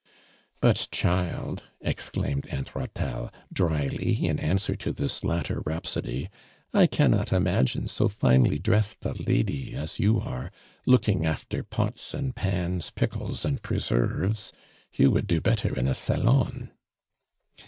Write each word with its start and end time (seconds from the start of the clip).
"But, 0.61 0.87
child," 0.89 1.61
exclaimed 1.79 2.47
Aunt 2.47 2.73
Ratelle. 2.73 3.31
drily, 3.53 4.25
in 4.25 4.39
answer 4.39 4.75
to 4.77 4.91
this 4.91 5.23
latter 5.23 5.61
rhapsody, 5.63 6.31
«1 6.71 6.87
cannot 6.87 7.31
imagine 7.31 7.87
so 7.87 8.07
finely 8.07 8.57
dressed 8.57 9.05
a 9.05 9.13
lady 9.13 9.75
as 9.75 9.99
j'ou 9.99 10.19
are, 10.25 10.49
looking 10.87 11.23
after 11.27 11.61
pots 11.61 12.15
and 12.15 12.35
pans, 12.35 12.89
pick 12.89 13.15
les, 13.15 13.45
and 13.45 13.61
preserves. 13.61 14.51
You 14.91 15.11
would 15.11 15.27
do 15.27 15.39
better 15.39 15.77
in 15.77 15.87
a 15.87 15.91
sfl/o«.'" 15.91 16.69